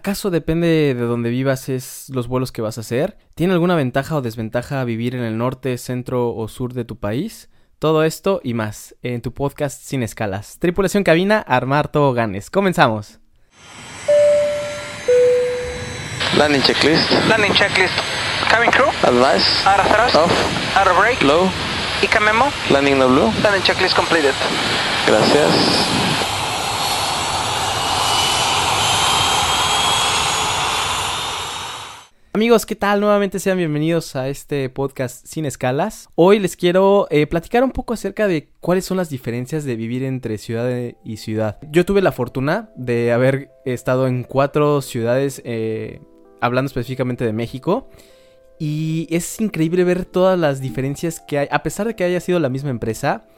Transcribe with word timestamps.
¿Acaso 0.00 0.30
depende 0.30 0.94
de 0.94 1.02
donde 1.02 1.28
vivas 1.28 1.68
es 1.68 2.06
los 2.08 2.26
vuelos 2.26 2.52
que 2.52 2.62
vas 2.62 2.78
a 2.78 2.80
hacer? 2.80 3.18
¿Tiene 3.34 3.52
alguna 3.52 3.74
ventaja 3.74 4.16
o 4.16 4.22
desventaja 4.22 4.82
vivir 4.84 5.14
en 5.14 5.22
el 5.22 5.36
norte, 5.36 5.76
centro 5.76 6.34
o 6.34 6.48
sur 6.48 6.72
de 6.72 6.86
tu 6.86 6.98
país? 6.98 7.50
Todo 7.78 8.02
esto 8.02 8.40
y 8.42 8.54
más 8.54 8.94
en 9.02 9.20
tu 9.20 9.34
podcast 9.34 9.82
Sin 9.82 10.02
Escalas. 10.02 10.58
Tripulación 10.58 11.04
cabina, 11.04 11.40
armar 11.40 11.88
toboganes. 11.88 12.48
Comenzamos. 12.48 13.20
Landing 16.38 16.62
checklist. 16.62 17.10
Landing 17.28 17.52
checklist. 17.52 17.92
Cabin 18.48 18.70
crew. 18.70 18.88
Advice. 19.02 19.68
Out 19.68 19.80
of 19.80 19.86
thrust. 19.86 20.16
Off. 20.16 20.76
Out 20.78 20.88
of 20.88 20.96
brake. 20.96 21.22
Low. 21.22 21.46
ICA 22.00 22.20
memo. 22.20 22.46
Landing 22.70 22.98
no 22.98 23.06
blue. 23.06 23.30
Landing 23.42 23.62
checklist 23.64 23.94
completed. 23.94 24.32
Gracias. 25.06 26.09
Amigos, 32.40 32.64
¿qué 32.64 32.74
tal? 32.74 33.00
Nuevamente 33.00 33.38
sean 33.38 33.58
bienvenidos 33.58 34.16
a 34.16 34.30
este 34.30 34.70
podcast 34.70 35.26
Sin 35.26 35.44
Escalas. 35.44 36.08
Hoy 36.14 36.38
les 36.38 36.56
quiero 36.56 37.06
eh, 37.10 37.26
platicar 37.26 37.62
un 37.62 37.70
poco 37.70 37.92
acerca 37.92 38.28
de 38.28 38.48
cuáles 38.60 38.86
son 38.86 38.96
las 38.96 39.10
diferencias 39.10 39.64
de 39.64 39.76
vivir 39.76 40.04
entre 40.04 40.38
ciudad 40.38 40.66
y 41.04 41.18
ciudad. 41.18 41.58
Yo 41.70 41.84
tuve 41.84 42.00
la 42.00 42.12
fortuna 42.12 42.70
de 42.76 43.12
haber 43.12 43.50
estado 43.66 44.06
en 44.06 44.24
cuatro 44.24 44.80
ciudades, 44.80 45.42
eh, 45.44 46.00
hablando 46.40 46.68
específicamente 46.68 47.26
de 47.26 47.34
México. 47.34 47.90
Y 48.58 49.06
es 49.10 49.38
increíble 49.38 49.84
ver 49.84 50.06
todas 50.06 50.38
las 50.38 50.62
diferencias 50.62 51.20
que 51.20 51.40
hay, 51.40 51.48
a 51.50 51.62
pesar 51.62 51.88
de 51.88 51.94
que 51.94 52.04
haya 52.04 52.20
sido 52.20 52.40
la 52.40 52.48
misma 52.48 52.70
empresa, 52.70 53.28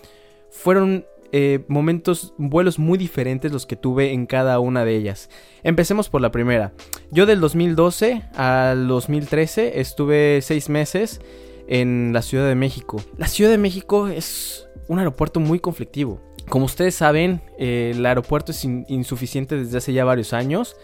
fueron 0.48 1.06
eh, 1.32 1.64
momentos, 1.66 2.34
vuelos 2.36 2.78
muy 2.78 2.98
diferentes 2.98 3.52
los 3.52 3.64
que 3.64 3.74
tuve 3.74 4.12
en 4.12 4.26
cada 4.26 4.60
una 4.60 4.84
de 4.84 4.96
ellas. 4.96 5.30
Empecemos 5.62 6.08
por 6.08 6.20
la 6.20 6.30
primera. 6.30 6.74
Yo 7.10 7.24
del 7.24 7.40
2012 7.40 8.22
al 8.34 8.86
2013 8.86 9.80
estuve 9.80 10.40
seis 10.42 10.68
meses 10.68 11.20
en 11.68 12.12
la 12.12 12.20
Ciudad 12.20 12.46
de 12.46 12.54
México. 12.54 13.02
La 13.16 13.28
Ciudad 13.28 13.50
de 13.50 13.58
México 13.58 14.08
es 14.08 14.68
un 14.88 14.98
aeropuerto 14.98 15.40
muy 15.40 15.58
conflictivo. 15.58 16.20
Como 16.48 16.66
ustedes 16.66 16.94
saben, 16.94 17.40
eh, 17.58 17.92
el 17.94 18.04
aeropuerto 18.04 18.52
es 18.52 18.64
insuficiente 18.64 19.56
desde 19.56 19.78
hace 19.78 19.92
ya 19.94 20.04
varios 20.04 20.34
años. 20.34 20.76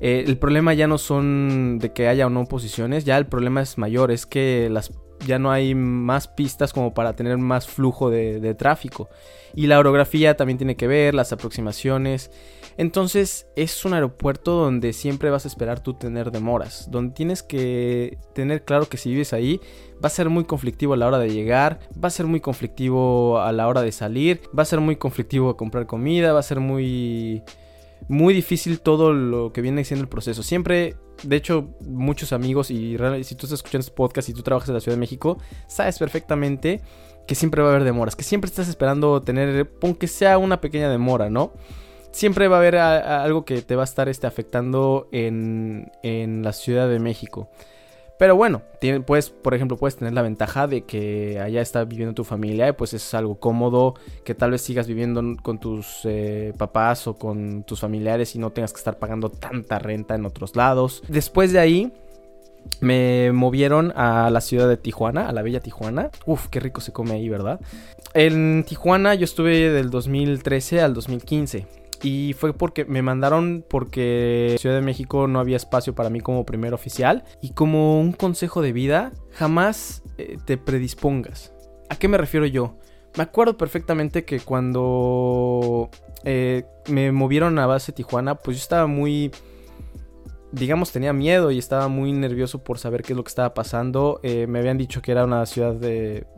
Eh, 0.00 0.24
el 0.26 0.38
problema 0.38 0.74
ya 0.74 0.88
no 0.88 0.98
son 0.98 1.78
de 1.78 1.92
que 1.92 2.08
haya 2.08 2.26
o 2.26 2.30
no 2.30 2.46
posiciones, 2.46 3.04
ya 3.04 3.16
el 3.16 3.26
problema 3.26 3.62
es 3.62 3.78
mayor, 3.78 4.10
es 4.10 4.26
que 4.26 4.68
las 4.70 4.90
ya 5.26 5.38
no 5.38 5.50
hay 5.50 5.74
más 5.74 6.28
pistas 6.28 6.72
como 6.72 6.94
para 6.94 7.14
tener 7.14 7.38
más 7.38 7.66
flujo 7.66 8.10
de, 8.10 8.54
tráfico. 8.54 9.08
Y 9.54 9.66
la 9.66 9.78
orografía 9.78 10.36
también 10.36 10.58
tiene 10.58 10.76
que 10.76 10.86
ver, 10.86 11.14
las 11.14 11.32
aproximaciones. 11.32 12.30
Entonces 12.76 13.46
es 13.54 13.84
un 13.84 13.94
aeropuerto 13.94 14.52
donde 14.52 14.92
siempre 14.92 15.30
vas 15.30 15.44
a 15.44 15.48
esperar 15.48 15.80
tú 15.80 15.94
tener 15.94 16.32
demoras, 16.32 16.90
donde 16.90 17.14
tienes 17.14 17.42
que 17.42 18.18
tener 18.32 18.64
claro 18.64 18.88
que 18.88 18.96
si 18.96 19.10
vives 19.10 19.32
ahí 19.32 19.60
va 20.04 20.08
a 20.08 20.10
ser 20.10 20.28
muy 20.28 20.44
conflictivo 20.44 20.94
a 20.94 20.96
la 20.96 21.06
hora 21.06 21.18
de 21.18 21.30
llegar, 21.30 21.78
va 22.02 22.08
a 22.08 22.10
ser 22.10 22.26
muy 22.26 22.40
conflictivo 22.40 23.38
a 23.38 23.52
la 23.52 23.68
hora 23.68 23.82
de 23.82 23.92
salir, 23.92 24.40
va 24.56 24.64
a 24.64 24.66
ser 24.66 24.80
muy 24.80 24.96
conflictivo 24.96 25.50
a 25.50 25.56
comprar 25.56 25.86
comida, 25.86 26.32
va 26.32 26.40
a 26.40 26.42
ser 26.42 26.58
muy 26.58 27.44
muy 28.08 28.34
difícil 28.34 28.80
todo 28.80 29.12
lo 29.12 29.52
que 29.52 29.60
viene 29.60 29.84
siendo 29.84 30.02
el 30.02 30.08
proceso. 30.08 30.42
Siempre, 30.42 30.96
de 31.22 31.36
hecho, 31.36 31.70
muchos 31.86 32.32
amigos, 32.32 32.70
y 32.70 32.96
si 33.22 33.34
tú 33.34 33.46
estás 33.46 33.58
escuchando 33.60 33.80
este 33.80 33.94
podcast 33.94 34.28
y 34.28 34.34
tú 34.34 34.42
trabajas 34.42 34.68
en 34.68 34.74
la 34.74 34.80
Ciudad 34.80 34.96
de 34.96 35.00
México, 35.00 35.38
sabes 35.66 35.98
perfectamente 35.98 36.80
que 37.26 37.34
siempre 37.34 37.62
va 37.62 37.68
a 37.68 37.70
haber 37.72 37.84
demoras, 37.84 38.16
que 38.16 38.24
siempre 38.24 38.48
estás 38.48 38.68
esperando 38.68 39.22
tener, 39.22 39.70
aunque 39.82 40.06
sea 40.06 40.38
una 40.38 40.60
pequeña 40.60 40.90
demora, 40.90 41.30
¿no? 41.30 41.52
Siempre 42.12 42.46
va 42.46 42.56
a 42.56 42.58
haber 42.60 42.76
algo 42.76 43.44
que 43.44 43.62
te 43.62 43.74
va 43.74 43.82
a 43.82 43.84
estar 43.84 44.08
este, 44.08 44.26
afectando 44.26 45.08
en, 45.10 45.90
en 46.02 46.42
la 46.42 46.52
Ciudad 46.52 46.88
de 46.88 47.00
México. 47.00 47.48
Pero 48.18 48.36
bueno, 48.36 48.62
puedes, 49.06 49.30
por 49.30 49.54
ejemplo, 49.54 49.76
puedes 49.76 49.96
tener 49.96 50.14
la 50.14 50.22
ventaja 50.22 50.66
de 50.66 50.82
que 50.82 51.40
allá 51.40 51.60
está 51.60 51.84
viviendo 51.84 52.14
tu 52.14 52.22
familia 52.24 52.68
y 52.68 52.72
pues 52.72 52.94
es 52.94 53.12
algo 53.12 53.40
cómodo, 53.40 53.94
que 54.24 54.34
tal 54.34 54.52
vez 54.52 54.62
sigas 54.62 54.86
viviendo 54.86 55.22
con 55.42 55.58
tus 55.58 56.00
eh, 56.04 56.52
papás 56.56 57.08
o 57.08 57.14
con 57.14 57.64
tus 57.64 57.80
familiares 57.80 58.36
y 58.36 58.38
no 58.38 58.50
tengas 58.50 58.72
que 58.72 58.78
estar 58.78 58.98
pagando 58.98 59.30
tanta 59.30 59.80
renta 59.80 60.14
en 60.14 60.26
otros 60.26 60.54
lados. 60.54 61.02
Después 61.08 61.52
de 61.52 61.58
ahí, 61.58 61.92
me 62.80 63.32
movieron 63.32 63.92
a 63.96 64.30
la 64.30 64.40
ciudad 64.40 64.68
de 64.68 64.76
Tijuana, 64.76 65.28
a 65.28 65.32
la 65.32 65.42
bella 65.42 65.60
Tijuana. 65.60 66.10
Uf, 66.24 66.48
qué 66.48 66.60
rico 66.60 66.80
se 66.80 66.92
come 66.92 67.12
ahí, 67.12 67.28
¿verdad? 67.28 67.60
En 68.14 68.64
Tijuana 68.64 69.14
yo 69.14 69.24
estuve 69.24 69.70
del 69.70 69.90
2013 69.90 70.80
al 70.80 70.94
2015. 70.94 71.66
Y 72.02 72.34
fue 72.34 72.52
porque 72.52 72.84
me 72.84 73.02
mandaron 73.02 73.64
porque 73.68 74.56
Ciudad 74.58 74.76
de 74.76 74.82
México 74.82 75.26
no 75.26 75.40
había 75.40 75.56
espacio 75.56 75.94
para 75.94 76.10
mí 76.10 76.20
como 76.20 76.44
primer 76.44 76.74
oficial. 76.74 77.24
Y 77.40 77.52
como 77.52 78.00
un 78.00 78.12
consejo 78.12 78.62
de 78.62 78.72
vida, 78.72 79.12
jamás 79.32 80.02
eh, 80.18 80.38
te 80.44 80.56
predispongas. 80.56 81.52
¿A 81.88 81.96
qué 81.96 82.08
me 82.08 82.18
refiero 82.18 82.46
yo? 82.46 82.78
Me 83.16 83.22
acuerdo 83.22 83.56
perfectamente 83.56 84.24
que 84.24 84.40
cuando 84.40 85.90
eh, 86.24 86.64
me 86.88 87.12
movieron 87.12 87.58
a 87.58 87.66
base 87.66 87.92
Tijuana, 87.92 88.34
pues 88.36 88.56
yo 88.58 88.62
estaba 88.62 88.86
muy 88.86 89.30
digamos, 90.50 90.92
tenía 90.92 91.12
miedo 91.12 91.50
y 91.50 91.58
estaba 91.58 91.88
muy 91.88 92.12
nervioso 92.12 92.62
por 92.62 92.78
saber 92.78 93.02
qué 93.02 93.12
es 93.12 93.16
lo 93.16 93.24
que 93.24 93.28
estaba 93.28 93.54
pasando. 93.54 94.20
Eh, 94.22 94.46
me 94.46 94.60
habían 94.60 94.78
dicho 94.78 95.02
que 95.02 95.10
era 95.10 95.24
una 95.24 95.44
ciudad 95.46 95.74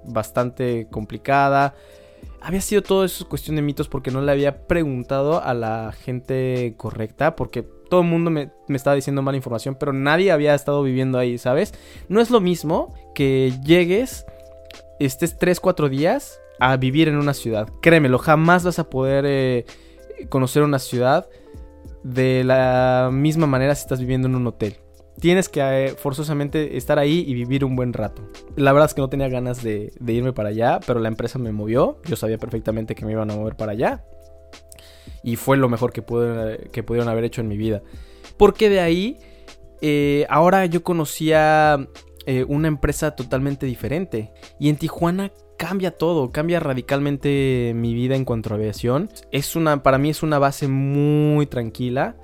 bastante 0.06 0.88
complicada 0.91 1.75
había 2.41 2.60
sido 2.60 2.82
todo 2.82 3.04
eso 3.04 3.28
cuestión 3.28 3.56
de 3.56 3.62
mitos 3.62 3.88
porque 3.88 4.10
no 4.10 4.21
le 4.21 4.31
había 4.31 4.66
preguntado 4.66 5.43
a 5.43 5.53
la 5.54 5.93
gente 5.93 6.75
correcta, 6.77 7.34
porque 7.34 7.62
todo 7.62 8.03
el 8.03 8.06
mundo 8.06 8.31
me, 8.31 8.50
estaba 8.69 8.94
diciendo 8.94 9.22
mala 9.22 9.37
información, 9.37 9.77
pero 9.78 9.93
nadie 9.93 10.31
había 10.31 10.55
estado 10.55 10.82
viviendo 10.82 11.19
ahí, 11.19 11.38
¿sabes? 11.38 11.75
No 12.09 12.21
es 12.21 12.31
lo 12.31 12.41
mismo 12.41 12.94
que 13.15 13.53
llegues, 13.65 14.26
estés 15.00 15.38
3, 15.38 15.59
4 15.60 15.88
días 15.88 16.41
a 16.60 16.76
vivir 16.76 17.09
en 17.09 17.16
una 17.16 17.34
ciudad. 17.34 17.69
Créemelo, 17.82 18.19
jamás 18.19 18.65
vas 18.65 18.78
a 18.78 18.88
poder 18.88 19.25
eh, 19.26 19.66
conocer 20.28 20.62
una 20.62 20.78
ciudad 20.78 21.28
de 22.05 22.44
la 22.44 23.10
misma 23.12 23.47
manera 23.47 23.75
si 23.75 23.82
estás 23.82 23.99
viviendo 23.99 24.28
en 24.28 24.37
un 24.37 24.47
hotel 24.47 24.76
tienes 25.21 25.49
que 25.49 25.60
eh, 25.60 25.88
forzosamente 25.91 26.77
estar 26.77 26.99
ahí 26.99 27.25
y 27.27 27.34
vivir 27.34 27.65
un 27.65 27.77
buen 27.77 27.93
rato. 27.93 28.22
La 28.56 28.72
verdad 28.72 28.88
es 28.88 28.94
que 28.94 29.00
no 29.00 29.09
tenía 29.09 29.28
ganas 29.28 29.62
de, 29.62 29.93
irme 30.06 30.32
para 30.32 30.50
allá, 30.50 30.81
pero 30.87 31.00
la 31.00 31.09
empresa 31.09 31.38
me 31.38 31.53
movió. 31.53 32.00
Yo 32.04 32.16
sabía 32.16 32.38
perfectamente 32.38 32.94
que 32.94 33.04
me 33.04 33.12
iban 33.12 33.31
a 33.31 33.37
mover 33.37 33.56
para 33.56 33.72
allá. 33.72 34.05
Y 35.22 35.37
fue 35.37 35.56
lo 35.56 35.69
mejor 35.69 35.93
que, 35.93 36.03
pudieron 36.03 37.09
haber 37.09 37.25
hecho 37.25 37.41
en 37.41 37.49
mi 37.49 37.56
vida. 37.56 37.82
Porque 38.37 38.69
de 38.69 38.81
ahí, 38.81 39.19
eh, 39.81 40.26
ahora 40.28 40.66
yo 40.66 40.82
conocía 40.82 41.88
eh, 42.26 42.44
una 42.47 42.69
empresa 42.69 43.16
totalmente 43.16 43.66
diferente. 43.66 44.32
Y 44.60 44.69
en 44.69 44.76
Tijuana 44.76 45.32
cambia 45.56 45.91
todo, 45.91 46.32
cambia 46.32 46.60
radicalmente 46.60 47.72
mi 47.75 47.94
vida 47.94 48.15
en 48.15 48.25
cuanto 48.25 48.50
a 48.50 48.56
aviación. 48.56 49.09
Es 49.32 49.56
una, 49.56 49.82
para 49.82 49.99
mí 49.99 50.10
es 50.10 50.22
una 50.22 50.38
base 50.38 50.69
muy 50.69 51.47
tranquila 51.47 52.16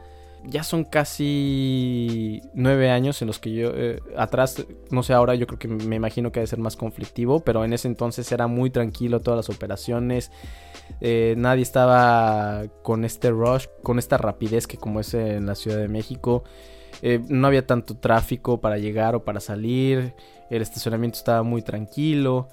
ya 0.45 0.65
son 0.65 0.85
casi 0.85 2.41
nueve 2.55 2.91
años 2.91 3.23
en 3.23 3.29
los 3.29 3.39
que 3.39 3.53
yo 3.53 3.73
eh, 3.75 4.01
atrás, 4.17 4.65
no 4.91 5.03
sé 5.03 5.13
ahora, 5.13 5.35
yo 5.35 5.47
creo 5.47 5.59
que 5.59 5.69
me 5.69 5.97
imagino 5.97 6.33
que 6.33 6.41
debe 6.41 6.47
ser 6.49 6.59
más 6.59 6.77
conflictivo, 6.77 7.41
pero 7.41 7.65
en 7.65 7.73
ese 7.73 7.89
entonces 7.89 8.31
era 8.33 8.47
muy 8.47 8.71
tranquilo 8.71 9.21
todas 9.21 9.47
las 9.47 9.55
operaciones, 9.55 10.31
eh, 11.01 11.35
nadie 11.37 11.63
estaba 11.63 12.65
con 12.83 13.05
este 13.05 13.31
rush, 13.31 13.67
con 13.83 13.99
esta 13.99 14.19
rapidez 14.19 14.67
que 14.67 14.79
como 14.79 15.01
es 15.01 15.15
en 15.15 15.47
la 15.47 15.55
Ciudad 15.55 15.79
de 15.79 15.89
México, 15.89 16.45
eh, 17.03 17.21
no 17.29 17.47
había 17.47 17.67
tanto 17.67 17.97
tráfico 17.97 18.61
para 18.61 18.79
llegar 18.79 19.15
o 19.15 19.25
para 19.25 19.41
salir, 19.41 20.15
el 20.51 20.63
estacionamiento 20.63 21.19
estaba 21.19 21.43
muy 21.43 21.63
tranquilo. 21.63 22.49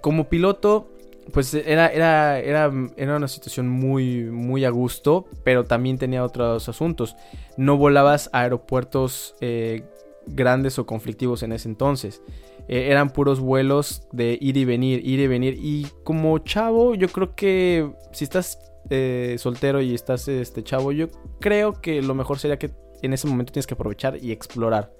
como 0.00 0.28
piloto, 0.28 0.95
pues 1.32 1.52
era, 1.54 1.88
era, 1.88 2.38
era, 2.38 2.72
era 2.96 3.16
una 3.16 3.28
situación 3.28 3.68
muy, 3.68 4.24
muy 4.24 4.64
a 4.64 4.70
gusto, 4.70 5.26
pero 5.44 5.64
también 5.64 5.98
tenía 5.98 6.24
otros 6.24 6.68
asuntos. 6.68 7.16
No 7.56 7.76
volabas 7.76 8.30
a 8.32 8.40
aeropuertos 8.42 9.34
eh, 9.40 9.84
grandes 10.26 10.78
o 10.78 10.86
conflictivos 10.86 11.42
en 11.42 11.52
ese 11.52 11.68
entonces. 11.68 12.22
Eh, 12.68 12.88
eran 12.90 13.10
puros 13.10 13.40
vuelos 13.40 14.02
de 14.12 14.38
ir 14.40 14.56
y 14.56 14.64
venir, 14.64 15.06
ir 15.06 15.20
y 15.20 15.26
venir. 15.26 15.58
Y 15.60 15.88
como 16.04 16.38
chavo, 16.38 16.94
yo 16.94 17.08
creo 17.08 17.34
que 17.34 17.92
si 18.12 18.24
estás 18.24 18.58
eh, 18.90 19.36
soltero 19.38 19.80
y 19.80 19.94
estás 19.94 20.28
este 20.28 20.62
chavo, 20.62 20.92
yo 20.92 21.08
creo 21.40 21.80
que 21.80 22.02
lo 22.02 22.14
mejor 22.14 22.38
sería 22.38 22.58
que 22.58 22.70
en 23.02 23.12
ese 23.12 23.26
momento 23.26 23.52
tienes 23.52 23.66
que 23.66 23.74
aprovechar 23.74 24.22
y 24.22 24.32
explorar. 24.32 24.92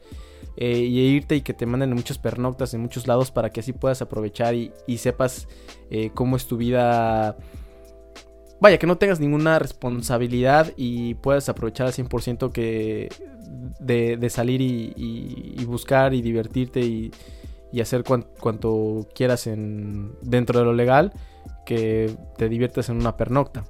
Eh, 0.57 0.79
y 0.79 1.01
irte 1.01 1.37
y 1.37 1.43
que 1.43 1.53
te 1.53 1.67
manden 1.67 1.93
muchos 1.93 2.17
pernoctas 2.17 2.73
en 2.73 2.81
muchos 2.81 3.07
lados 3.07 3.31
para 3.31 3.51
que 3.51 3.61
así 3.61 3.75
puedas 3.75 4.01
aprovechar 4.01 4.55
y, 4.55 4.73
sepas 4.97 5.49
eh, 5.91 6.11
cómo 6.15 6.37
es 6.37 6.47
tu 6.47 6.57
vida. 6.57 7.37
Vaya, 8.59 8.79
que 8.79 8.87
no 8.87 8.97
tengas 8.97 9.21
ninguna 9.21 9.59
responsabilidad 9.59 10.73
y 10.77 11.15
puedas 11.15 11.51
aprovechar 11.51 11.89
al 11.89 11.93
100% 11.93 12.53
que 12.53 13.11
de, 13.81 14.31
salir 14.31 14.63
y, 14.63 15.63
buscar 15.67 16.15
y 16.15 16.23
divertirte 16.23 16.81
y, 16.81 17.13
hacer 17.79 18.05
cuanto 18.05 19.07
quieras 19.15 19.47
en, 19.47 20.15
dentro 20.23 20.59
de 20.59 20.65
lo 20.65 20.73
legal, 20.73 21.13
que 21.67 22.17
te 22.39 22.49
diviertas 22.49 22.89
en 22.89 22.97
una 22.97 23.19
pernocta. 23.19 23.65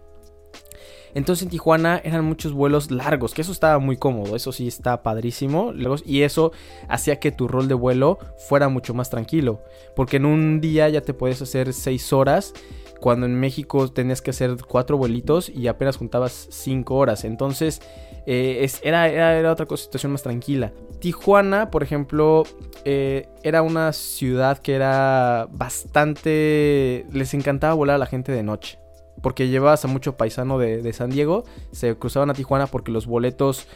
Entonces 1.16 1.44
en 1.44 1.48
Tijuana 1.48 1.98
eran 2.04 2.26
muchos 2.26 2.52
vuelos 2.52 2.90
largos, 2.90 3.32
que 3.32 3.40
eso 3.40 3.50
estaba 3.50 3.78
muy 3.78 3.96
cómodo, 3.96 4.36
eso 4.36 4.52
sí 4.52 4.68
está 4.68 5.02
padrísimo. 5.02 5.72
Y 6.04 6.22
eso 6.22 6.52
hacía 6.88 7.18
que 7.18 7.32
tu 7.32 7.48
rol 7.48 7.68
de 7.68 7.74
vuelo 7.74 8.18
fuera 8.48 8.68
mucho 8.68 8.92
más 8.92 9.08
tranquilo. 9.08 9.62
Porque 9.94 10.18
en 10.18 10.26
un 10.26 10.60
día 10.60 10.90
ya 10.90 11.00
te 11.00 11.14
puedes 11.14 11.40
hacer 11.40 11.72
6 11.72 12.12
horas 12.12 12.52
cuando 13.00 13.24
en 13.24 13.40
México 13.40 13.90
tenías 13.90 14.20
que 14.20 14.30
hacer 14.30 14.56
cuatro 14.68 14.98
vuelitos 14.98 15.48
y 15.48 15.68
apenas 15.68 15.96
juntabas 15.96 16.48
cinco 16.50 16.96
horas. 16.96 17.24
Entonces 17.24 17.80
eh, 18.26 18.68
era, 18.82 19.08
era, 19.08 19.50
otra 19.50 19.66
situación 19.74 20.12
más 20.12 20.22
tranquila. 20.22 20.74
Tijuana, 20.98 21.70
por 21.70 21.82
ejemplo, 21.82 22.42
eh, 22.84 23.26
era 23.42 23.62
una 23.62 23.94
ciudad 23.94 24.58
que 24.58 24.74
era 24.74 25.48
bastante... 25.50 27.06
Les 27.10 27.32
encantaba 27.32 27.72
volar 27.72 27.96
a 27.96 27.98
la 28.00 28.06
gente 28.06 28.32
de 28.32 28.42
noche. 28.42 28.78
Porque 29.22 29.48
llevabas 29.48 29.84
a 29.84 29.88
mucho 29.88 30.16
paisano 30.16 30.58
de, 30.58 30.92
San 30.92 31.10
Diego, 31.10 31.44
se 31.72 31.96
cruzaban 31.96 32.30
a 32.30 32.34
Tijuana 32.34 32.66
porque 32.66 32.92
los 32.92 33.06
boletos 33.06 33.66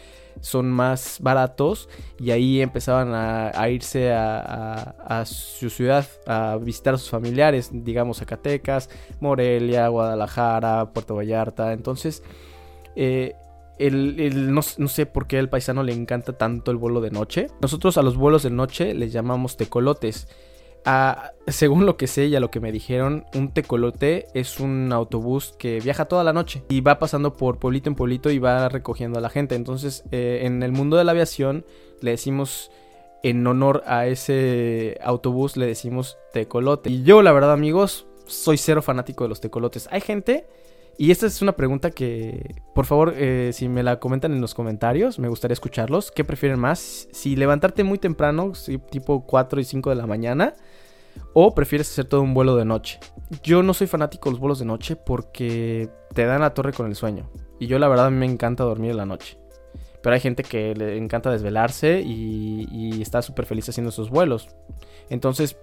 son 0.40 0.70
más 0.70 1.18
baratos 1.20 1.88
y 2.18 2.30
ahí 2.30 2.60
empezaban 2.60 3.12
a, 3.14 3.68
irse 3.68 4.12
a, 4.12 5.24
su 5.26 5.70
ciudad 5.70 6.06
a 6.26 6.56
visitar 6.56 6.94
a 6.94 6.98
sus 6.98 7.10
familiares, 7.10 7.70
digamos 7.72 8.18
Zacatecas, 8.18 8.90
Morelia, 9.18 9.88
Guadalajara, 9.88 10.92
Puerto 10.92 11.16
Vallarta. 11.16 11.72
Entonces, 11.72 12.22
eh, 12.96 13.34
el, 13.78 14.52
no, 14.52 14.60
no, 14.76 14.88
sé 14.88 15.06
por 15.06 15.26
qué 15.26 15.38
al 15.38 15.48
paisano 15.48 15.82
le 15.82 15.94
encanta 15.94 16.34
tanto 16.34 16.70
el 16.70 16.76
vuelo 16.76 17.00
de 17.00 17.10
noche. 17.10 17.46
Nosotros 17.62 17.96
a 17.96 18.02
los 18.02 18.16
vuelos 18.16 18.42
de 18.42 18.50
noche 18.50 18.94
les 18.94 19.12
llamamos 19.12 19.56
tecolotes 19.56 20.28
según 21.46 21.86
lo 21.86 21.96
que 21.96 22.06
sé 22.06 22.26
y 22.26 22.36
a 22.36 22.40
lo 22.40 22.50
que 22.50 22.60
me 22.60 22.72
dijeron, 22.72 23.24
un 23.34 23.52
tecolote 23.52 24.26
es 24.34 24.60
un 24.60 24.92
autobús 24.92 25.54
que 25.58 25.80
viaja 25.80 26.06
toda 26.06 26.24
la 26.24 26.32
noche 26.32 26.62
y 26.68 26.80
va 26.80 26.98
pasando 26.98 27.34
por 27.34 27.58
pueblito 27.58 27.90
en 27.90 27.96
pueblito 27.96 28.30
y 28.30 28.38
va 28.38 28.68
recogiendo 28.68 29.18
a 29.18 29.22
la 29.22 29.30
gente. 29.30 29.54
Entonces, 29.54 30.04
eh, 30.10 30.40
en 30.44 30.62
el 30.62 30.72
mundo 30.72 30.96
de 30.96 31.04
la 31.04 31.12
aviación, 31.12 31.64
le 32.00 32.12
decimos 32.12 32.70
en 33.22 33.46
honor 33.46 33.82
a 33.86 34.06
ese 34.06 34.98
autobús, 35.02 35.56
le 35.56 35.66
decimos 35.66 36.16
tecolote. 36.32 36.90
Y 36.90 37.02
yo, 37.02 37.22
la 37.22 37.32
verdad, 37.32 37.52
amigos, 37.52 38.06
soy 38.26 38.56
cero 38.56 38.80
fanático 38.80 39.24
de 39.24 39.28
los 39.28 39.40
tecolotes. 39.40 39.88
Hay 39.90 40.00
gente 40.00 40.46
y 41.00 41.10
esta 41.10 41.26
es 41.26 41.40
una 41.40 41.52
pregunta 41.52 41.90
que, 41.90 42.56
por 42.74 42.84
favor, 42.84 43.14
eh, 43.16 43.52
si 43.54 43.70
me 43.70 43.82
la 43.82 43.98
comentan 43.98 44.32
en 44.32 44.42
los 44.42 44.54
comentarios, 44.54 45.18
me 45.18 45.28
gustaría 45.28 45.54
escucharlos. 45.54 46.10
¿Qué 46.10 46.24
prefieren 46.24 46.58
más? 46.58 47.08
Si 47.10 47.36
levantarte 47.36 47.84
muy 47.84 47.96
temprano, 47.96 48.52
tipo 48.90 49.24
4 49.24 49.60
y 49.60 49.64
5 49.64 49.88
de 49.88 49.96
la 49.96 50.06
mañana, 50.06 50.54
o 51.32 51.54
prefieres 51.54 51.90
hacer 51.90 52.06
todo 52.06 52.22
un 52.22 52.34
vuelo 52.34 52.56
de 52.56 52.64
noche. 52.64 52.98
Yo 53.42 53.62
no 53.62 53.74
soy 53.74 53.86
fanático 53.86 54.28
de 54.28 54.32
los 54.32 54.40
vuelos 54.40 54.58
de 54.58 54.64
noche 54.64 54.96
porque 54.96 55.88
te 56.14 56.24
dan 56.24 56.40
la 56.40 56.54
torre 56.54 56.72
con 56.72 56.86
el 56.86 56.96
sueño. 56.96 57.30
Y 57.58 57.66
yo 57.66 57.78
la 57.78 57.88
verdad 57.88 58.06
a 58.06 58.10
mí 58.10 58.16
me 58.16 58.26
encanta 58.26 58.64
dormir 58.64 58.92
en 58.92 58.96
la 58.96 59.06
noche. 59.06 59.38
Pero 60.02 60.14
hay 60.14 60.20
gente 60.20 60.42
que 60.42 60.74
le 60.74 60.96
encanta 60.96 61.30
desvelarse 61.30 62.00
y, 62.00 62.66
y 62.70 63.02
está 63.02 63.20
súper 63.22 63.44
feliz 63.44 63.68
haciendo 63.68 63.90
esos 63.90 64.08
vuelos. 64.10 64.48
Entonces, 65.10 65.56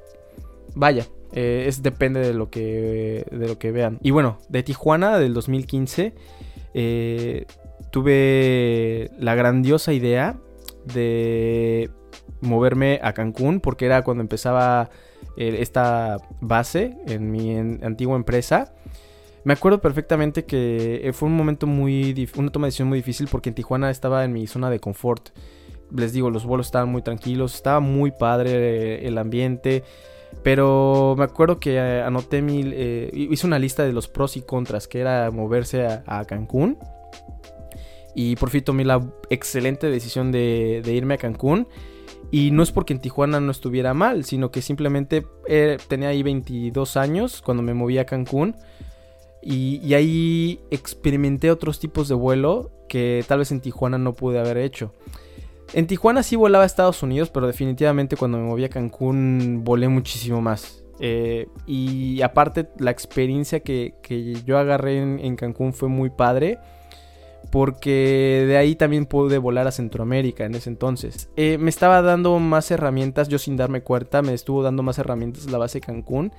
vaya, 0.75 1.07
eh, 1.33 1.65
es 1.67 1.83
depende 1.83 2.19
de 2.19 2.33
lo 2.33 2.49
que 2.49 3.25
de 3.31 3.47
lo 3.47 3.57
que 3.57 3.71
vean. 3.71 3.99
Y 4.01 4.11
bueno, 4.11 4.37
de 4.49 4.63
Tijuana 4.63 5.19
del 5.19 5.33
2015 5.33 6.13
eh, 6.73 7.45
tuve 7.91 9.11
la 9.19 9.35
grandiosa 9.35 9.93
idea 9.93 10.37
de 10.85 11.89
moverme 12.41 12.99
a 13.03 13.13
Cancún 13.13 13.59
porque 13.59 13.85
era 13.85 14.03
cuando 14.03 14.21
empezaba 14.21 14.89
eh, 15.37 15.57
esta 15.59 16.17
base 16.41 16.97
en 17.07 17.31
mi 17.31 17.55
antigua 17.57 18.15
empresa. 18.15 18.73
Me 19.43 19.53
acuerdo 19.53 19.79
perfectamente 19.79 20.45
que 20.45 21.09
fue 21.13 21.29
un 21.29 21.35
momento 21.37 21.67
muy 21.67 22.29
una 22.35 22.51
toma 22.51 22.65
de 22.65 22.69
decisión 22.69 22.89
muy 22.89 22.97
difícil 22.97 23.29
porque 23.31 23.49
en 23.49 23.55
Tijuana 23.55 23.89
estaba 23.89 24.25
en 24.25 24.33
mi 24.33 24.45
zona 24.47 24.69
de 24.69 24.79
confort. 24.79 25.29
Les 25.95 26.11
digo, 26.11 26.29
los 26.29 26.45
vuelos 26.45 26.67
estaban 26.67 26.89
muy 26.89 27.01
tranquilos, 27.01 27.55
estaba 27.55 27.79
muy 27.79 28.11
padre 28.11 29.07
el 29.07 29.17
ambiente. 29.17 29.83
Pero 30.43 31.15
me 31.17 31.23
acuerdo 31.23 31.59
que 31.59 31.75
eh, 31.75 32.01
anoté 32.01 32.41
mi. 32.41 32.61
Eh, 32.65 33.11
hice 33.13 33.47
una 33.47 33.59
lista 33.59 33.83
de 33.83 33.93
los 33.93 34.07
pros 34.07 34.37
y 34.37 34.41
contras, 34.41 34.87
que 34.87 34.99
era 34.99 35.31
moverse 35.31 35.85
a, 35.85 36.25
Cancún. 36.25 36.77
Y 38.15 38.35
por 38.35 38.49
fin 38.49 38.63
tomé 38.63 38.83
la 38.83 39.05
excelente 39.29 39.89
decisión 39.89 40.31
de, 40.31 40.81
irme 40.85 41.15
a 41.15 41.17
Cancún. 41.17 41.67
Y 42.31 42.51
no 42.51 42.63
es 42.63 42.71
porque 42.71 42.93
en 42.93 42.99
Tijuana 42.99 43.39
no 43.39 43.51
estuviera 43.51 43.93
mal, 43.93 44.25
sino 44.25 44.51
que 44.51 44.61
simplemente 44.61 45.25
eh, 45.47 45.77
tenía 45.87 46.09
ahí 46.09 46.23
22 46.23 46.97
años 46.97 47.41
cuando 47.41 47.63
me 47.63 47.73
moví 47.73 47.97
a 47.97 48.05
Cancún. 48.05 48.55
Y, 49.41 49.93
ahí 49.93 50.59
experimenté 50.71 51.51
otros 51.51 51.79
tipos 51.79 52.09
de 52.09 52.15
vuelo 52.15 52.71
que 52.89 53.23
tal 53.27 53.39
vez 53.39 53.51
en 53.51 53.61
Tijuana 53.61 53.97
no 53.97 54.13
pude 54.13 54.39
haber 54.39 54.57
hecho. 54.57 54.93
En 55.73 55.87
Tijuana 55.87 56.23
sí 56.23 56.35
volaba 56.35 56.63
a 56.63 56.67
Estados 56.67 57.01
Unidos, 57.03 57.29
pero 57.29 57.47
definitivamente 57.47 58.17
cuando 58.17 58.37
me 58.37 58.45
moví 58.45 58.65
a 58.65 58.69
Cancún 58.69 59.61
volé 59.63 59.87
muchísimo 59.87 60.41
más. 60.41 60.83
Eh, 60.99 61.47
y 61.67 62.21
aparte 62.21 62.69
la 62.79 62.91
experiencia 62.91 63.59
que, 63.59 63.93
yo 64.45 64.57
agarré 64.57 64.97
en, 64.97 65.35
Cancún 65.35 65.73
fue 65.73 65.89
muy 65.89 66.09
padre. 66.09 66.57
Porque 67.51 68.43
de 68.47 68.57
ahí 68.57 68.75
también 68.75 69.05
pude 69.05 69.37
volar 69.37 69.67
a 69.67 69.71
Centroamérica 69.71 70.45
en 70.45 70.55
ese 70.55 70.69
entonces. 70.69 71.29
Eh, 71.35 71.57
me 71.57 71.69
estaba 71.69 72.01
dando 72.01 72.37
más 72.39 72.69
herramientas, 72.71 73.29
yo 73.29 73.39
sin 73.39 73.55
darme 73.55 73.81
cuenta, 73.81 74.21
me 74.21 74.33
estuvo 74.33 74.63
dando 74.63 74.83
más 74.83 74.97
herramientas 74.99 75.49
la 75.49 75.57
base 75.57 75.81
Cancún. 75.81 76.31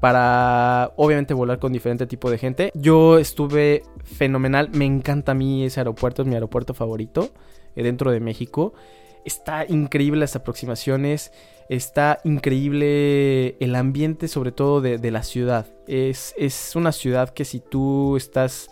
Para 0.00 0.92
obviamente 0.96 1.34
volar 1.34 1.58
con 1.58 1.72
diferente 1.72 2.06
tipo 2.06 2.30
de 2.30 2.38
gente. 2.38 2.70
Yo 2.74 3.18
estuve 3.18 3.82
fenomenal, 4.02 4.70
me 4.72 4.84
encanta 4.84 5.32
a 5.32 5.34
mí 5.34 5.64
ese 5.64 5.80
aeropuerto, 5.80 6.22
es 6.22 6.28
mi 6.28 6.34
aeropuerto 6.34 6.74
favorito. 6.74 7.30
Eh, 7.76 7.82
dentro 7.82 8.10
de 8.10 8.20
México. 8.20 8.74
Está 9.24 9.64
increíble 9.66 10.20
las 10.20 10.36
aproximaciones, 10.36 11.32
está 11.70 12.20
increíble 12.24 13.56
el 13.58 13.74
ambiente 13.74 14.28
sobre 14.28 14.52
todo 14.52 14.82
de, 14.82 15.10
la 15.10 15.22
ciudad. 15.22 15.66
Es, 15.86 16.34
es, 16.36 16.76
una 16.76 16.92
ciudad 16.92 17.30
que 17.30 17.46
si 17.46 17.60
tú 17.60 18.18
estás 18.18 18.68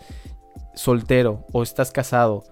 soltero 0.73 1.45
o 1.51 1.63
estás 1.63 1.91
casado 1.91 2.43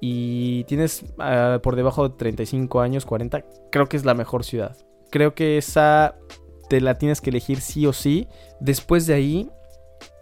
y 0.00 0.64
tienes 0.64 1.04
ah, 1.18 1.60
por 1.62 1.76
debajo 1.76 2.08
de 2.08 2.16
35 2.16 2.80
años, 2.80 3.04
40, 3.04 3.44
creo 3.70 3.86
que 3.86 3.96
es 3.96 4.04
la 4.04 4.14
mejor 4.14 4.44
ciudad. 4.44 4.76
Creo 5.10 5.34
que 5.34 5.58
esa 5.58 6.16
te 6.68 6.80
la 6.80 6.96
tienes 6.96 7.20
que 7.20 7.30
elegir 7.30 7.60
sí 7.60 7.86
o 7.86 7.92
sí. 7.92 8.28
Después 8.60 9.06
de 9.06 9.14
ahí, 9.14 9.50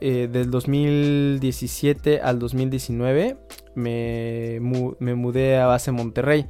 eh, 0.00 0.28
del 0.30 0.50
2017 0.50 2.20
al 2.20 2.38
2019, 2.38 3.36
me, 3.74 4.58
mudé 4.60 5.58
a 5.58 5.66
base 5.66 5.92
Monterrey. 5.92 6.46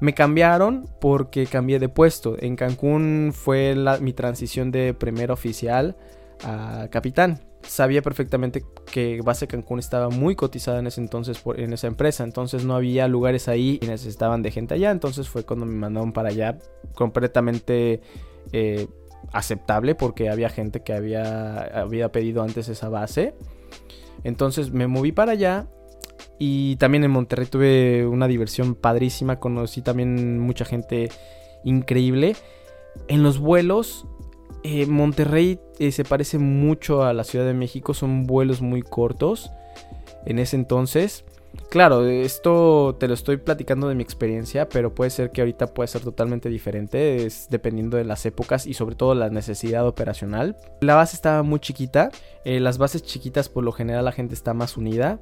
Me 0.00 0.14
cambiaron 0.14 0.84
porque 1.00 1.46
cambié 1.46 1.80
de 1.80 1.88
puesto. 1.88 2.36
En 2.38 2.54
Cancún 2.54 3.32
fue 3.34 3.74
mi 4.00 4.12
transición 4.12 4.70
de 4.70 4.94
primer 4.94 5.32
oficial 5.32 5.96
a 6.44 6.86
capitán. 6.90 7.40
Sabía 7.62 8.02
perfectamente 8.02 8.64
que 8.90 9.20
base 9.22 9.46
Cancún 9.46 9.78
estaba 9.78 10.08
muy 10.08 10.36
cotizada 10.36 10.78
en 10.78 10.86
ese 10.86 11.00
entonces 11.00 11.42
en 11.56 11.72
esa 11.72 11.86
empresa. 11.86 12.24
Entonces 12.24 12.64
no 12.64 12.74
había 12.74 13.08
lugares 13.08 13.48
ahí 13.48 13.78
y 13.82 13.86
necesitaban 13.86 14.42
de 14.42 14.50
gente 14.50 14.74
allá. 14.74 14.90
Entonces 14.90 15.28
fue 15.28 15.44
cuando 15.44 15.66
me 15.66 15.74
mandaron 15.74 16.12
para 16.12 16.28
allá 16.30 16.58
completamente 16.94 18.00
eh, 18.52 18.88
aceptable 19.32 19.94
porque 19.94 20.30
había 20.30 20.48
gente 20.48 20.82
que 20.82 20.92
había, 20.92 21.58
había 21.58 22.10
pedido 22.12 22.42
antes 22.42 22.68
esa 22.68 22.88
base. 22.88 23.34
Entonces 24.24 24.72
me 24.72 24.86
moví 24.86 25.12
para 25.12 25.32
allá 25.32 25.68
y 26.38 26.76
también 26.76 27.04
en 27.04 27.10
Monterrey 27.10 27.46
tuve 27.46 28.06
una 28.06 28.28
diversión 28.28 28.74
padrísima, 28.74 29.40
conocí 29.40 29.82
también 29.82 30.38
mucha 30.38 30.64
gente 30.64 31.10
increíble. 31.64 32.36
En 33.08 33.22
los 33.22 33.38
vuelos, 33.38 34.06
eh, 34.64 34.86
Monterrey 34.86 35.60
eh, 35.78 35.92
se 35.92 36.04
parece 36.04 36.38
mucho 36.38 37.02
a 37.02 37.12
la 37.12 37.24
Ciudad 37.24 37.46
de 37.46 37.54
México, 37.54 37.94
son 37.94 38.26
vuelos 38.26 38.60
muy 38.60 38.82
cortos 38.82 39.50
en 40.26 40.38
ese 40.38 40.56
entonces. 40.56 41.24
Claro, 41.70 42.06
esto 42.06 42.96
te 42.98 43.08
lo 43.08 43.14
estoy 43.14 43.38
platicando 43.38 43.88
de 43.88 43.94
mi 43.94 44.02
experiencia, 44.02 44.68
pero 44.68 44.94
puede 44.94 45.10
ser 45.10 45.30
que 45.30 45.40
ahorita 45.40 45.68
pueda 45.68 45.86
ser 45.86 46.02
totalmente 46.02 46.48
diferente, 46.48 47.26
es 47.26 47.48
dependiendo 47.50 47.96
de 47.96 48.04
las 48.04 48.24
épocas 48.26 48.66
y 48.66 48.74
sobre 48.74 48.94
todo 48.94 49.14
la 49.14 49.30
necesidad 49.30 49.86
operacional. 49.86 50.56
La 50.80 50.94
base 50.94 51.16
estaba 51.16 51.42
muy 51.42 51.60
chiquita, 51.60 52.10
eh, 52.44 52.60
las 52.60 52.78
bases 52.78 53.02
chiquitas 53.02 53.48
por 53.48 53.64
lo 53.64 53.72
general 53.72 54.04
la 54.04 54.12
gente 54.12 54.34
está 54.34 54.54
más 54.54 54.76
unida 54.76 55.18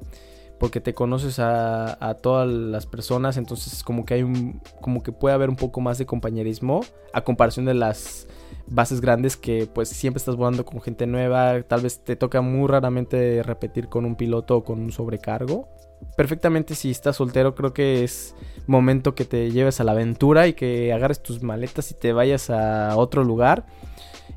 porque 0.59 0.81
te 0.81 0.93
conoces 0.93 1.39
a, 1.39 2.17
todas 2.21 2.47
las 2.47 2.85
personas, 2.85 3.37
entonces 3.37 3.83
como 3.83 4.05
que 4.05 4.15
hay 4.15 4.23
un, 4.23 4.61
como 4.81 5.03
que 5.03 5.11
puede 5.11 5.35
haber 5.35 5.49
un 5.49 5.55
poco 5.55 5.81
más 5.81 5.97
de 5.97 6.05
compañerismo 6.05 6.81
a 7.13 7.21
comparación 7.21 7.65
de 7.65 7.73
las 7.73 8.27
bases 8.65 9.01
grandes 9.01 9.37
que 9.37 9.67
pues 9.67 9.89
siempre 9.89 10.17
estás 10.17 10.35
volando 10.35 10.65
con 10.65 10.81
gente 10.81 11.05
nueva, 11.05 11.61
tal 11.63 11.81
vez 11.81 12.03
te 12.03 12.15
toca 12.15 12.41
muy 12.41 12.67
raramente 12.67 13.43
repetir 13.43 13.87
con 13.87 14.05
un 14.05 14.15
piloto 14.15 14.57
o 14.57 14.63
con 14.63 14.79
un 14.79 14.91
sobrecargo. 14.91 15.67
Perfectamente 16.15 16.75
si 16.75 16.91
estás 16.91 17.15
soltero 17.15 17.55
creo 17.55 17.73
que 17.73 18.03
es 18.03 18.35
momento 18.67 19.15
que 19.15 19.25
te 19.25 19.51
lleves 19.51 19.79
a 19.79 19.83
la 19.83 19.93
aventura 19.93 20.47
y 20.47 20.53
que 20.53 20.93
agarres 20.93 21.21
tus 21.23 21.41
maletas 21.41 21.91
y 21.91 21.95
te 21.95 22.13
vayas 22.13 22.49
a 22.49 22.95
otro 22.97 23.23
lugar 23.23 23.65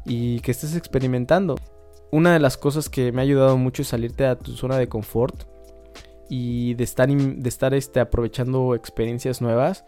y 0.04 0.40
que 0.40 0.50
estés 0.50 0.76
experimentando. 0.76 1.56
Una 2.12 2.32
de 2.32 2.40
las 2.40 2.56
cosas 2.56 2.88
que 2.88 3.12
me 3.12 3.20
ha 3.20 3.24
ayudado 3.24 3.56
mucho 3.56 3.82
es 3.82 3.88
salirte 3.88 4.26
a 4.26 4.36
tu 4.36 4.52
zona 4.52 4.76
de 4.76 4.88
confort 4.88 5.44
y 6.30 6.75
de 6.75 6.84
estar, 6.84 7.08
de 7.08 7.49
estar 7.49 7.75
este, 7.75 8.00
aprovechando 8.00 8.75
experiencias 8.75 9.42
nuevas. 9.42 9.84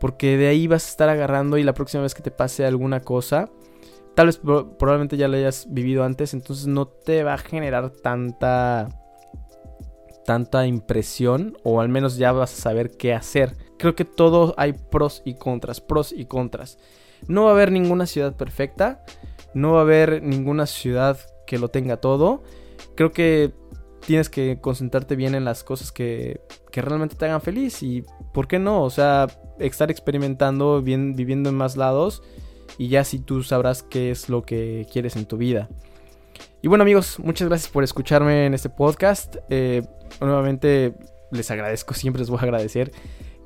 Porque 0.00 0.36
de 0.36 0.48
ahí 0.48 0.66
vas 0.66 0.86
a 0.86 0.88
estar 0.88 1.08
agarrando 1.08 1.58
y 1.58 1.62
la 1.62 1.74
próxima 1.74 2.02
vez 2.02 2.14
que 2.14 2.22
te 2.22 2.32
pase 2.32 2.64
alguna 2.64 2.98
cosa, 2.98 3.50
tal 4.16 4.26
vez 4.26 4.38
probablemente 4.38 5.16
ya 5.16 5.28
lo 5.28 5.36
hayas 5.36 5.66
vivido 5.70 6.02
antes, 6.02 6.34
entonces 6.34 6.66
no 6.66 6.88
te 6.88 7.22
va 7.22 7.34
a 7.34 7.38
generar 7.38 7.90
tanta 7.90 8.88
tanta 10.24 10.66
impresión 10.66 11.56
o 11.62 11.80
al 11.80 11.88
menos 11.88 12.16
ya 12.16 12.32
vas 12.32 12.52
a 12.52 12.60
saber 12.62 12.96
qué 12.96 13.14
hacer. 13.14 13.56
Creo 13.78 13.94
que 13.94 14.04
todo 14.04 14.54
hay 14.56 14.72
pros 14.72 15.22
y 15.24 15.34
contras, 15.34 15.80
pros 15.80 16.12
y 16.12 16.24
contras. 16.24 16.78
No 17.28 17.44
va 17.44 17.50
a 17.50 17.54
haber 17.54 17.70
ninguna 17.70 18.06
ciudad 18.06 18.34
perfecta, 18.34 19.04
no 19.54 19.72
va 19.72 19.80
a 19.80 19.82
haber 19.82 20.22
ninguna 20.22 20.66
ciudad 20.66 21.18
que 21.46 21.58
lo 21.58 21.68
tenga 21.68 21.98
todo. 21.98 22.42
Creo 22.96 23.12
que 23.12 23.52
tienes 24.06 24.28
que 24.28 24.58
concentrarte 24.60 25.16
bien 25.16 25.34
en 25.34 25.44
las 25.44 25.64
cosas 25.64 25.92
que, 25.92 26.40
que 26.70 26.82
realmente 26.82 27.16
te 27.16 27.24
hagan 27.24 27.40
feliz 27.40 27.82
y, 27.82 28.04
¿por 28.32 28.48
qué 28.48 28.58
no? 28.58 28.82
O 28.82 28.90
sea, 28.90 29.26
estar 29.58 29.90
experimentando, 29.90 30.82
bien, 30.82 31.14
viviendo 31.14 31.50
en 31.50 31.56
más 31.56 31.76
lados 31.76 32.22
y 32.78 32.88
ya 32.88 33.04
si 33.04 33.18
tú 33.18 33.42
sabrás 33.42 33.82
qué 33.82 34.10
es 34.10 34.28
lo 34.28 34.42
que 34.42 34.86
quieres 34.92 35.16
en 35.16 35.26
tu 35.26 35.36
vida. 35.36 35.68
Y 36.62 36.68
bueno 36.68 36.82
amigos, 36.82 37.18
muchas 37.18 37.48
gracias 37.48 37.70
por 37.70 37.84
escucharme 37.84 38.46
en 38.46 38.54
este 38.54 38.68
podcast. 38.68 39.36
Eh, 39.50 39.82
nuevamente 40.20 40.94
les 41.30 41.50
agradezco, 41.50 41.94
siempre 41.94 42.20
les 42.20 42.30
voy 42.30 42.38
a 42.38 42.42
agradecer 42.42 42.92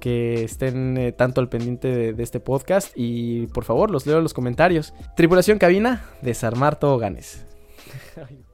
que 0.00 0.44
estén 0.44 0.96
eh, 0.98 1.12
tanto 1.12 1.40
al 1.40 1.48
pendiente 1.48 2.12
de, 2.12 2.22
este 2.22 2.38
podcast 2.38 2.92
y 2.94 3.46
por 3.48 3.64
favor 3.64 3.90
los 3.90 4.06
leo 4.06 4.18
en 4.18 4.22
los 4.22 4.34
comentarios. 4.34 4.92
Tripulación 5.16 5.58
cabina, 5.58 6.04
desarmar 6.22 6.78
ganes. 6.80 7.46